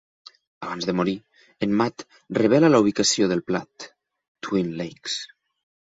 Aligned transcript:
Abans 0.67 0.87
de 0.89 0.93
morir, 1.01 1.13
en 1.67 1.75
Matt 1.81 2.05
revela 2.39 2.73
la 2.73 2.81
ubicació 2.85 3.31
del 3.33 3.47
plat: 3.51 3.87
Twin 4.49 4.73
Lakes. 4.81 5.19